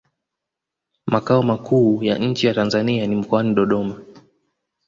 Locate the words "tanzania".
2.53-3.07